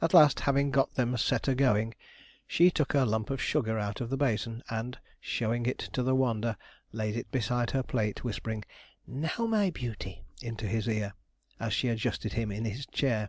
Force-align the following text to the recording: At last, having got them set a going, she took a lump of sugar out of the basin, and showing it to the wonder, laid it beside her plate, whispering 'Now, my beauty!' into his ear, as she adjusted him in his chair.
At 0.00 0.14
last, 0.14 0.40
having 0.40 0.70
got 0.70 0.94
them 0.94 1.14
set 1.18 1.46
a 1.46 1.54
going, 1.54 1.92
she 2.46 2.70
took 2.70 2.94
a 2.94 3.04
lump 3.04 3.28
of 3.28 3.42
sugar 3.42 3.78
out 3.78 4.00
of 4.00 4.08
the 4.08 4.16
basin, 4.16 4.62
and 4.70 4.96
showing 5.20 5.66
it 5.66 5.76
to 5.92 6.02
the 6.02 6.14
wonder, 6.14 6.56
laid 6.90 7.16
it 7.18 7.30
beside 7.30 7.72
her 7.72 7.82
plate, 7.82 8.24
whispering 8.24 8.64
'Now, 9.06 9.44
my 9.46 9.68
beauty!' 9.68 10.24
into 10.40 10.66
his 10.66 10.88
ear, 10.88 11.12
as 11.60 11.74
she 11.74 11.88
adjusted 11.88 12.32
him 12.32 12.50
in 12.50 12.64
his 12.64 12.86
chair. 12.86 13.28